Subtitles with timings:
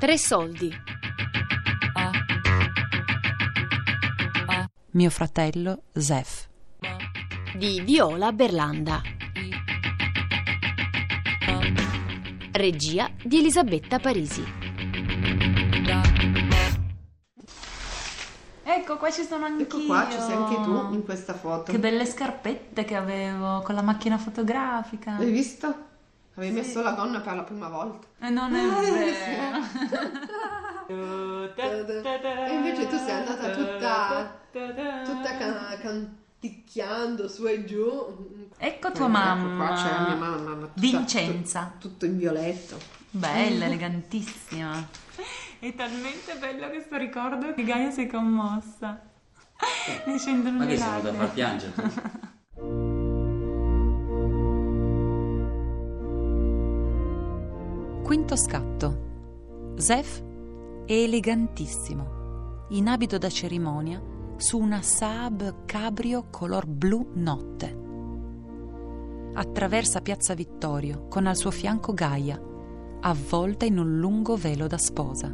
[0.00, 0.74] Tre soldi.
[4.92, 6.48] Mio fratello Zef.
[7.54, 9.02] Di Viola Berlanda.
[12.52, 14.42] Regia di Elisabetta Parisi.
[18.62, 19.66] Ecco, qua ci sono anch'io.
[19.66, 21.72] Ecco qua, ci sei anche tu in questa foto.
[21.72, 25.18] Che belle scarpette che avevo con la macchina fotografica.
[25.18, 25.88] L'hai visto?
[26.34, 28.06] Avevi messo la donna per la prima volta.
[28.20, 29.58] E non è vero.
[30.90, 38.48] E invece tu sei andata tutta, tutta can- canticchiando su e giù.
[38.58, 39.66] Ecco tua Ecco mamma.
[39.66, 40.52] qua c'è la mia mamma.
[40.54, 41.72] tutta- Vincenza.
[41.78, 42.76] tu- tutto in violetto.
[43.10, 44.84] Bella, elegantissima.
[45.60, 49.00] È talmente bello questo ricordo che Gaia si è commossa.
[50.06, 51.32] Mi scendono Ma le che sei venuta a far lacrime.
[51.34, 52.28] piangere?
[58.10, 59.74] Quinto scatto.
[59.76, 60.20] Zef
[60.84, 64.02] è elegantissimo, in abito da cerimonia,
[64.34, 67.78] su una Saab cabrio color blu notte.
[69.32, 72.36] Attraversa Piazza Vittorio con al suo fianco Gaia,
[73.02, 75.32] avvolta in un lungo velo da sposa.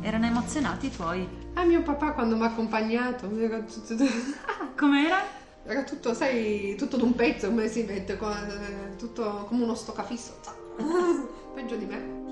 [0.00, 1.28] Erano emozionati i tuoi.
[1.52, 3.28] Ah, mio papà quando mi ha accompagnato
[4.76, 5.43] Com'era?
[5.66, 10.34] Era tutto, sai, tutto d'un pezzo, come si mette, eh, tutto come uno stoccafisso.
[11.54, 12.22] Peggio di me.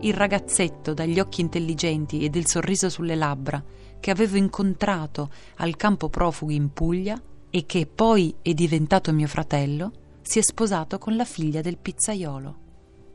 [0.00, 3.62] Il ragazzetto dagli occhi intelligenti ed il sorriso sulle labbra
[3.98, 9.92] che avevo incontrato al campo profughi in Puglia e che poi è diventato mio fratello,
[10.22, 12.64] si è sposato con la figlia del pizzaiolo.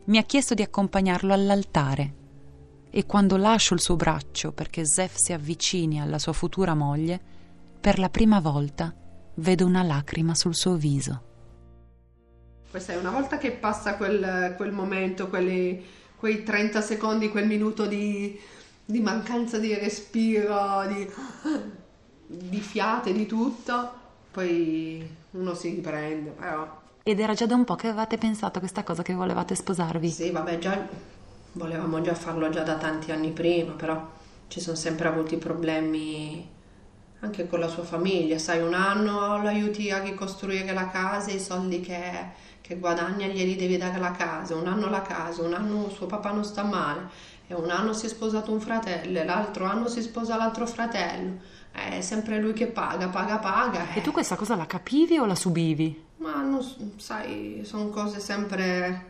[0.06, 2.14] Mi ha chiesto di accompagnarlo all'altare
[2.90, 7.22] e quando lascio il suo braccio perché Zef si avvicini alla sua futura moglie,
[7.82, 8.94] per la prima volta
[9.36, 11.30] vedo una lacrima sul suo viso.
[12.70, 15.84] Questa è una volta che passa quel, quel momento, quelli,
[16.16, 18.40] quei 30 secondi, quel minuto di,
[18.86, 21.10] di mancanza di respiro, di,
[22.28, 23.92] di fiate, di tutto,
[24.30, 28.62] poi uno si riprende, però Ed era già da un po' che avevate pensato a
[28.62, 30.10] questa cosa che volevate sposarvi.
[30.10, 30.88] sì, vabbè, già
[31.54, 34.08] volevamo già farlo già da tanti anni prima, però
[34.48, 36.60] ci sono sempre avuti problemi
[37.22, 41.40] anche con la sua famiglia, sai, un anno lo aiuti a ricostruire la casa, i
[41.40, 42.30] soldi che,
[42.62, 46.32] che guadagna glieli devi dare la casa, un anno la casa, un anno suo papà
[46.32, 47.10] non sta male,
[47.48, 51.38] e un anno si è sposato un fratello, e l'altro anno si sposa l'altro fratello,
[51.72, 53.94] è sempre lui che paga, paga, paga.
[53.94, 56.10] E tu questa cosa la capivi o la subivi?
[56.18, 56.64] Ma non
[56.98, 59.10] sai, sono cose sempre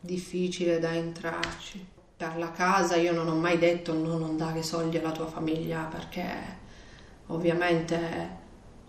[0.00, 1.86] difficili da entrarci.
[2.16, 5.82] Per la casa io non ho mai detto no, non dare soldi alla tua famiglia
[5.90, 6.60] perché
[7.32, 8.40] ovviamente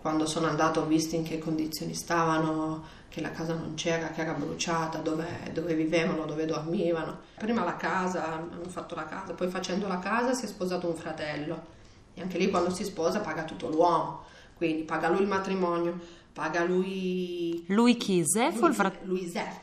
[0.04, 4.20] quando sono andato ho visto in che condizioni stavano, che la casa non c'era, che
[4.20, 7.20] era bruciata, dove, dove vivevano, dove dormivano.
[7.36, 10.94] Prima la casa, hanno fatto la casa, poi facendo la casa si è sposato un
[10.94, 11.72] fratello
[12.12, 14.24] e anche lì quando si sposa paga tutto l'uomo,
[14.56, 15.98] quindi paga lui il matrimonio,
[16.32, 18.24] paga lui Lui chi?
[18.26, 19.06] Zef o il fratello?
[19.06, 19.60] lui Zef.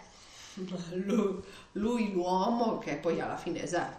[1.05, 1.39] Lui,
[1.73, 3.95] lui l'uomo che poi alla fine è Zef.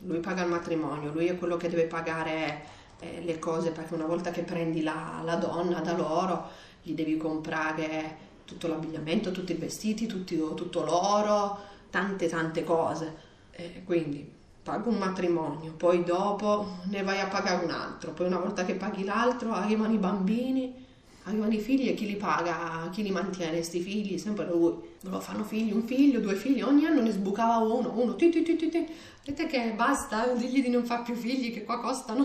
[0.00, 4.06] Lui paga il matrimonio, lui è quello che deve pagare eh, le cose perché una
[4.06, 6.48] volta che prendi la, la donna da loro
[6.82, 11.58] gli devi comprare tutto l'abbigliamento, tutti i vestiti, tutti- tutto l'oro,
[11.90, 13.24] tante tante cose.
[13.50, 14.30] Eh, quindi
[14.62, 18.74] paga un matrimonio, poi dopo ne vai a pagare un altro, poi una volta che
[18.74, 20.85] paghi l'altro arrivano i bambini
[21.26, 24.16] Arrivano i figli e chi li paga, chi li mantiene sti figli?
[24.16, 24.74] Sempre lui.
[25.02, 28.42] Loro fanno figli, un figlio, due figli, ogni anno ne sbucava uno, uno, ti ti
[28.42, 28.86] ti ti ti.
[29.24, 32.24] Vedete che basta, digli di non fare più figli che qua costano.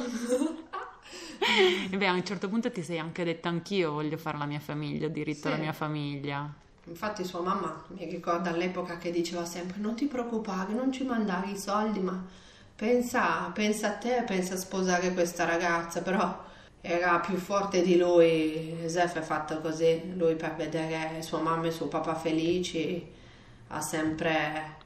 [1.94, 4.60] E beh, a un certo punto ti sei anche detta anch'io voglio fare la mia
[4.60, 5.50] famiglia, ho diritto Sì.
[5.50, 6.52] alla mia famiglia.
[6.86, 11.52] Infatti sua mamma mi ricorda all'epoca che diceva sempre non ti preoccupare, non ci mandare
[11.52, 12.24] i soldi, ma
[12.76, 16.44] pensa, pensa a te, pensa a sposare questa ragazza, però
[16.82, 21.72] era più forte di lui, Zef è fatto così, lui per vedere sua mamma e
[21.72, 23.08] suo papà felici
[23.68, 24.78] ha sempre,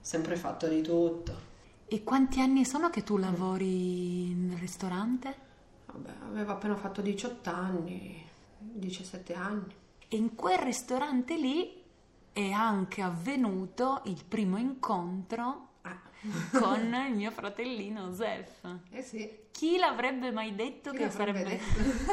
[0.00, 1.50] sempre fatto di tutto.
[1.86, 5.50] E quanti anni sono che tu lavori nel ristorante?
[5.92, 8.24] Vabbè, aveva appena fatto 18 anni,
[8.58, 9.74] 17 anni.
[10.08, 11.82] E in quel ristorante lì
[12.32, 15.68] è anche avvenuto il primo incontro.
[16.52, 18.64] con il mio fratellino Zef.
[18.90, 21.64] Eh sì, Chi l'avrebbe mai detto Chi che sarebbe, detto?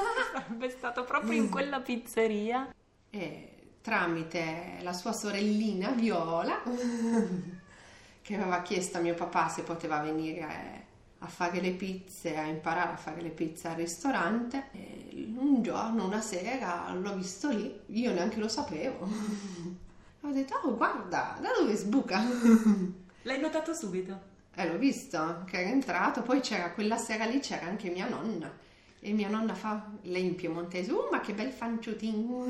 [0.34, 2.74] sarebbe stato proprio in quella pizzeria?
[3.12, 6.62] e tramite la sua sorellina Viola
[8.22, 10.88] che aveva chiesto a mio papà se poteva venire
[11.22, 14.70] a fare le pizze, a imparare a fare le pizze al ristorante.
[14.72, 19.06] E un giorno, una sera, l'ho visto lì, io neanche lo sapevo.
[20.22, 22.22] Ho detto, oh guarda, da dove sbuca?
[23.24, 24.18] L'hai notato subito?
[24.56, 28.52] Eh, l'ho visto, che era entrato, poi c'era quella sera lì, c'era anche mia nonna.
[29.02, 32.46] E mia nonna fa, lei in piemontese, oh ma che bel fanciuttino.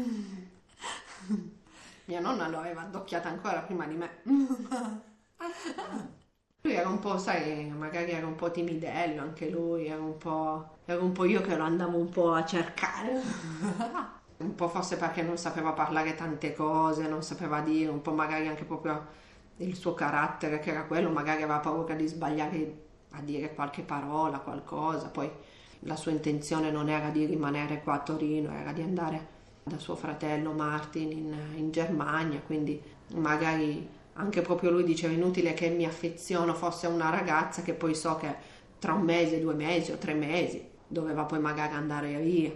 [2.06, 4.22] mia nonna lo aveva addocchiata ancora prima di me.
[6.62, 10.78] Lui era un po', sai, magari era un po' timidello anche lui, era un po',
[10.86, 13.22] era un po' io che lo andavo un po' a cercare.
[14.38, 18.48] un po' forse perché non sapeva parlare tante cose, non sapeva dire, un po' magari
[18.48, 19.08] anche proprio
[19.60, 22.74] il suo carattere che era quello, magari aveva paura di sbagliare
[23.12, 25.30] a dire qualche parola, qualcosa, poi
[25.82, 29.96] la sua intenzione non era di rimanere qua a Torino, era di andare da suo
[29.96, 32.82] fratello Martin in, in Germania, quindi
[33.16, 37.96] magari anche proprio lui diceva inutile che mi affeziono fosse a una ragazza che poi
[37.96, 38.36] so che
[38.80, 42.52] tra un mese, due mesi o tre mesi doveva poi magari andare via.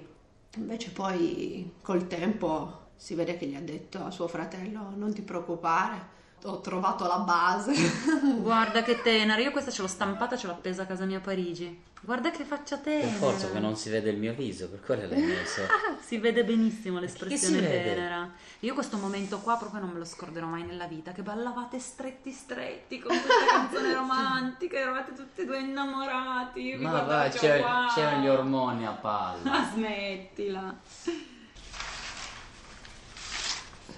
[0.57, 5.21] Invece poi col tempo si vede che gli ha detto a suo fratello non ti
[5.21, 7.73] preoccupare, ho trovato la base.
[8.41, 11.21] Guarda che tenera, io questa ce l'ho stampata, ce l'ho appesa a casa mia a
[11.21, 11.91] Parigi.
[12.01, 13.07] Guarda che faccia tenera.
[13.07, 15.61] Per forza che non si vede il mio viso, per quello l'hai messo.
[15.83, 18.29] Ah, si vede benissimo l'espressione tenera.
[18.59, 22.31] Io questo momento qua proprio non me lo scorderò mai nella vita, che ballavate stretti
[22.31, 26.75] stretti con queste canzoni romantiche, eravate tutti e due innamorati.
[26.75, 29.49] Ma va, c'erano gli ormoni a palla.
[29.49, 30.75] Ma smettila.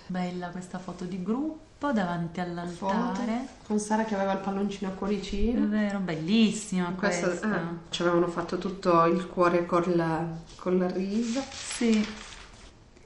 [0.08, 3.48] Bella questa foto di gruppo davanti all'altare.
[3.66, 5.68] Con Sara che aveva il palloncino a È cuoricino.
[5.68, 7.56] vero, bellissima Questa, questa.
[7.56, 11.42] eh, ci avevano fatto tutto il cuore col, col riso.
[11.52, 12.06] Sì.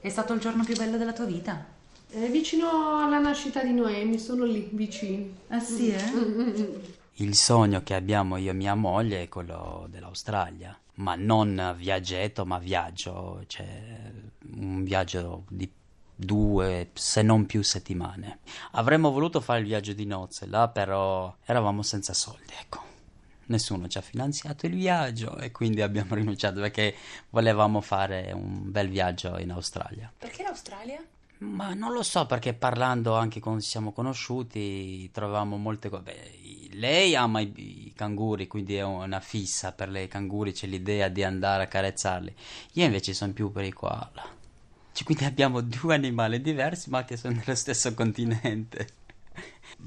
[0.00, 1.64] È stato il giorno più bello della tua vita?
[2.08, 5.26] È vicino alla nascita di Noemi, sono lì vicino.
[5.48, 6.98] Ah sì, eh?
[7.20, 12.58] Il sogno che abbiamo io e mia moglie è quello dell'Australia, ma non viaggetto, ma
[12.58, 14.10] viaggio, cioè
[14.54, 15.70] un viaggio di
[16.20, 18.40] due, se non più settimane.
[18.72, 22.88] Avremmo voluto fare il viaggio di nozze là, però eravamo senza soldi, ecco.
[23.46, 26.94] Nessuno ci ha finanziato il viaggio e quindi abbiamo rinunciato perché
[27.30, 30.12] volevamo fare un bel viaggio in Australia.
[30.16, 31.02] Perché l'Australia?
[31.38, 36.38] Ma non lo so perché parlando anche quando ci siamo conosciuti trovavamo molte cose.
[36.72, 41.08] Lei ama i, i canguri, quindi è una fissa per lei i canguri, c'è l'idea
[41.08, 42.34] di andare a carezzarli.
[42.74, 44.38] Io invece sono più per i koala.
[44.92, 48.88] Cioè, quindi abbiamo due animali diversi ma che sono nello stesso continente.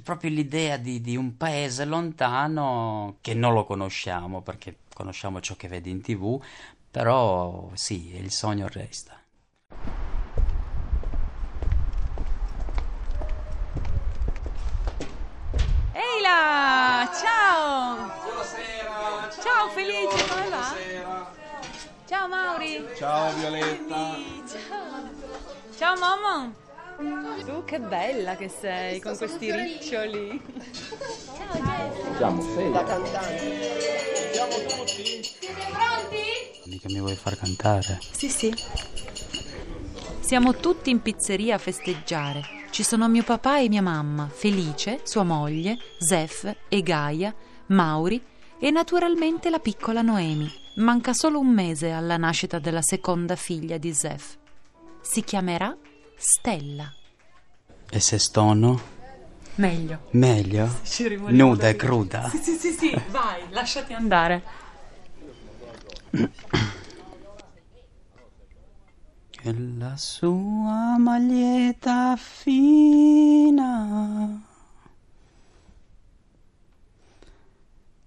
[0.04, 5.68] Proprio l'idea di, di un paese lontano che non lo conosciamo perché conosciamo ciò che
[5.68, 6.42] vedi in tv,
[6.90, 9.20] però sì, il sogno resta.
[15.92, 17.10] Ehi là!
[17.14, 17.96] Ciao!
[18.24, 19.30] Buonasera!
[19.42, 21.32] Ciao Felice, come va?
[22.06, 22.86] Ciao Mauri!
[22.96, 24.18] Ciao Violetta.
[24.46, 24.83] Ciao
[25.92, 26.54] mamma!
[27.46, 30.42] Tu che bella che sei con questi riccioli!
[36.66, 38.00] Mica mi vuoi far cantare?
[38.12, 38.54] Sì, sì.
[40.20, 42.42] Siamo tutti in pizzeria a festeggiare.
[42.70, 47.34] Ci sono mio papà e mia mamma, Felice, sua moglie, Zef e Gaia,
[47.68, 48.24] Mauri
[48.58, 50.50] e naturalmente la piccola Noemi.
[50.78, 54.38] Manca solo un mese alla nascita della seconda figlia di Zef.
[55.04, 55.78] Si chiamerà
[56.16, 56.92] Stella.
[57.90, 58.82] E se stono?
[59.56, 60.08] Meglio.
[60.12, 60.80] Meglio?
[60.98, 62.30] Rimaniamo Nuda da e cruda?
[62.30, 64.44] Sì, sì, sì, sì, vai, lasciati andare.
[69.46, 73.62] E la sua maglietta fina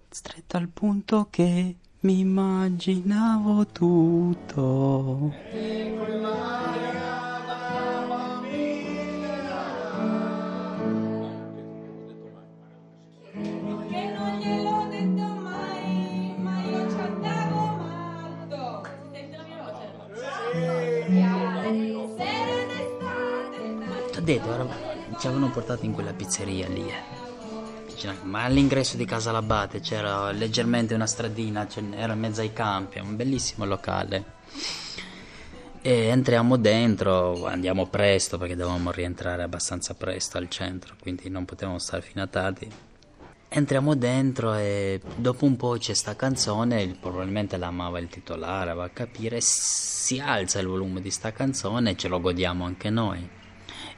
[0.08, 5.34] Stretta al punto che mi immaginavo tutto
[24.26, 24.68] detto,
[25.20, 27.24] ci avevano portato in quella pizzeria lì eh.
[28.24, 33.16] Ma all'ingresso di Casa Labate c'era leggermente una stradina, era in mezzo ai campi, un
[33.16, 34.34] bellissimo locale.
[35.80, 41.78] E entriamo dentro, andiamo presto perché dovevamo rientrare abbastanza presto al centro, quindi non potevamo
[41.78, 42.68] stare fino a tardi.
[43.48, 48.74] Entriamo dentro e dopo un po' c'è sta canzone, il- probabilmente la amava il titolare,
[48.74, 52.90] va a capire, si alza il volume di sta canzone e ce lo godiamo anche
[52.90, 53.44] noi.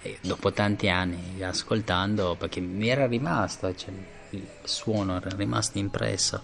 [0.02, 3.92] E dopo tanti anni ascoltando, perché mi era rimasto, cioè,
[4.30, 6.42] il suono era rimasto impresso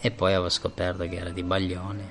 [0.00, 2.04] e poi avevo scoperto che era di Baglioni.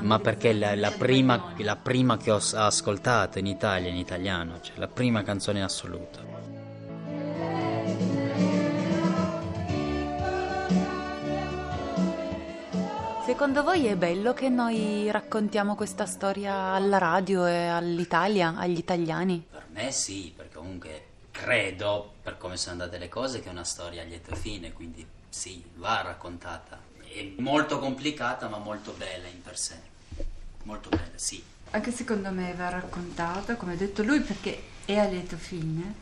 [0.00, 4.78] ma perché la, la prima, la prima che ho ascoltato in Italia in italiano, cioè
[4.78, 6.26] la prima canzone in assoluto.
[13.24, 19.47] Secondo voi è bello che noi raccontiamo questa storia alla radio e all'Italia, agli italiani?
[19.78, 24.02] Me sì, perché comunque credo, per come sono andate le cose, che è una storia
[24.02, 26.80] a lieto fine, quindi sì, va raccontata.
[27.00, 29.76] È molto complicata, ma molto bella in per sé.
[30.64, 31.40] Molto bella, sì.
[31.70, 35.94] Anche secondo me va raccontata, come ha detto lui, perché è a lieto fine.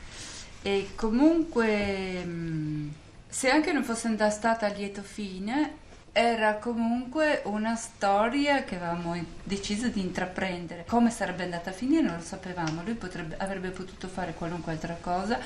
[0.62, 2.94] E comunque, mh,
[3.28, 5.76] se anche non fosse andata a lieto fine,
[6.18, 10.86] era comunque una storia che avevamo deciso di intraprendere.
[10.86, 12.82] Come sarebbe andata a finire non lo sapevamo.
[12.82, 15.38] Lui potrebbe- avrebbe potuto fare qualunque altra cosa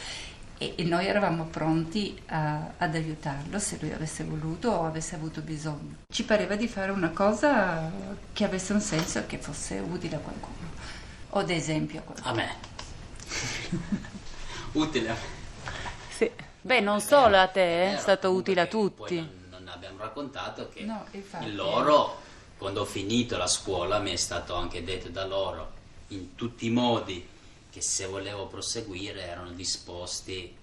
[0.56, 5.40] e, e noi eravamo pronti a- ad aiutarlo se lui avesse voluto o avesse avuto
[5.40, 5.96] bisogno.
[6.08, 7.90] Ci pareva di fare una cosa
[8.32, 10.68] che avesse un senso e che fosse utile a qualcuno
[11.30, 12.30] o d'esempio a qualcuno.
[12.30, 12.54] A me.
[14.78, 15.14] Utile.
[16.16, 16.30] Sì.
[16.60, 19.38] Beh, non solo a te, eh, è Era stato utile a tutti.
[20.10, 21.52] Raccontato che No, infatti.
[21.54, 22.20] loro,
[22.58, 26.70] quando ho finito la scuola, mi è stato anche detto da loro, in tutti i
[26.70, 27.26] modi,
[27.70, 30.54] che se volevo proseguire erano disposti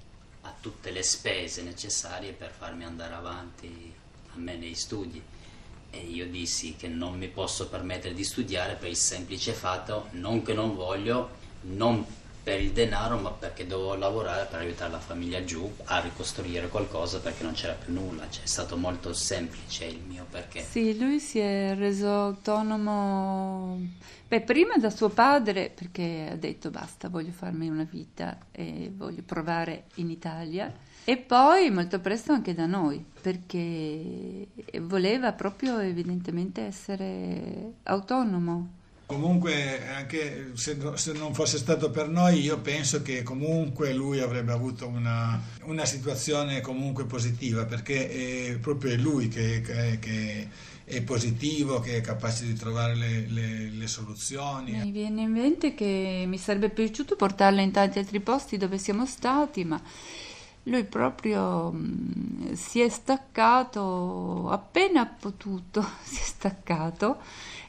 [0.41, 3.93] a tutte le spese necessarie per farmi andare avanti
[4.33, 5.21] a me nei studi.
[5.89, 10.43] E io dissi che non mi posso permettere di studiare per il semplice fatto, non
[10.43, 11.29] che non voglio,
[11.61, 12.05] non
[12.47, 17.19] per il denaro, ma perché dovevo lavorare per aiutare la famiglia giù a ricostruire qualcosa
[17.19, 18.29] perché non c'era più nulla.
[18.29, 20.61] Cioè, è stato molto semplice il mio perché.
[20.61, 23.77] Sì, lui si è reso autonomo,
[24.29, 29.23] beh, prima da suo padre perché ha detto basta, voglio farmi una vita e voglio
[29.25, 30.73] provare in Italia.
[31.03, 34.47] E poi molto presto anche da noi, perché
[34.83, 38.75] voleva proprio evidentemente essere autonomo.
[39.07, 44.51] Comunque, anche se, se non fosse stato per noi, io penso che comunque lui avrebbe
[44.51, 50.47] avuto una, una situazione comunque positiva, perché è proprio lui che, che- che
[50.83, 54.71] è positivo, che è capace di trovare le, le- le soluzioni.
[54.73, 59.05] Mi viene in mente che mi sarebbe piaciuto portarla in tanti altri posti dove siamo
[59.05, 59.81] stati, ma
[60.67, 67.17] lui proprio mm, si è staccato appena potuto, si è staccato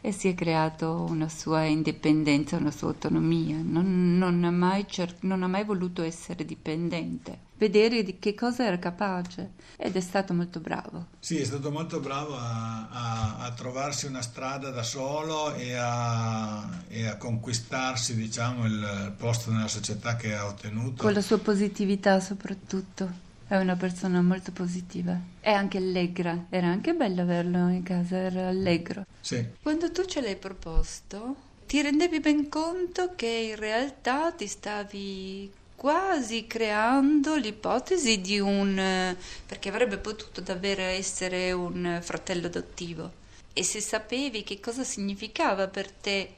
[0.01, 3.59] e si è creato una sua indipendenza, una sua autonomia.
[3.63, 8.65] Non, non ha mai cer- non ha mai voluto essere dipendente, vedere di che cosa
[8.65, 11.07] era capace ed è stato molto bravo.
[11.21, 16.69] Sì, è stato molto bravo a, a- a trovarsi una strada da solo e a,
[16.89, 21.03] e a conquistarsi, diciamo, il posto nella società che ha ottenuto.
[21.03, 23.27] Con la sua positività soprattutto.
[23.49, 25.19] È una persona molto positiva.
[25.41, 26.47] È anche allegra.
[26.51, 29.07] Era anche bello averlo in casa, era allegro.
[29.21, 29.43] Sì.
[29.63, 31.35] Quando tu ce l'hai proposto,
[31.67, 38.77] ti rendevi ben conto che in realtà ti stavi quasi creando l'ipotesi di un...
[38.77, 39.17] eh,
[39.47, 43.13] perché avrebbe potuto davvero essere un fratello adottivo.
[43.53, 46.35] E se sapevi che cosa significava per te,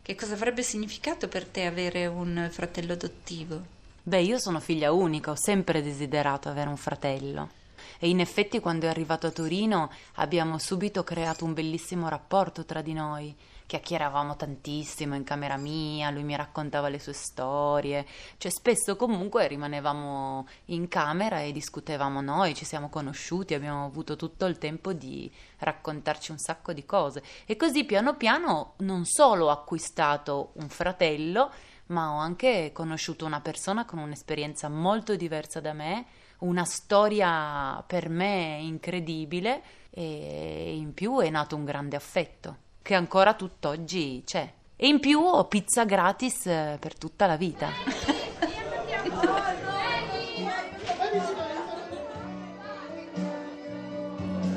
[0.00, 3.60] che cosa avrebbe significato per te avere un fratello adottivo?
[4.04, 7.50] Beh, io sono figlia unica, ho sempre desiderato avere un fratello.
[7.98, 12.82] E in effetti quando è arrivato a Torino abbiamo subito creato un bellissimo rapporto tra
[12.82, 13.36] di noi.
[13.68, 18.06] Chiacchieravamo tantissimo in camera mia, lui mi raccontava le sue storie,
[18.38, 24.46] cioè spesso comunque rimanevamo in camera e discutevamo noi, ci siamo conosciuti, abbiamo avuto tutto
[24.46, 27.22] il tempo di raccontarci un sacco di cose.
[27.44, 31.50] E così piano piano non solo ho acquistato un fratello,
[31.88, 36.06] ma ho anche conosciuto una persona con un'esperienza molto diversa da me,
[36.38, 43.34] una storia per me incredibile e in più è nato un grande affetto che ancora
[43.34, 44.50] tutt'oggi c'è.
[44.74, 47.68] E in più ho pizza gratis eh, per tutta la vita.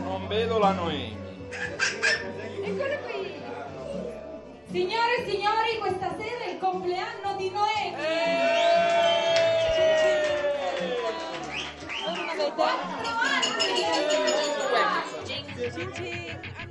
[0.03, 1.17] Non vedo la Noemi.
[2.63, 3.33] Eccolo qui!
[4.69, 8.80] Signore e signori, questa sera è il compleanno di Noemi!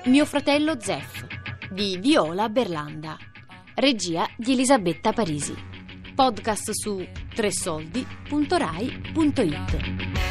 [0.04, 1.24] Mio fratello Zeff
[1.70, 3.16] di Viola Berlanda.
[3.74, 5.54] Regia di Elisabetta Parisi.
[6.14, 10.29] Podcast su tresoldi.rai.it.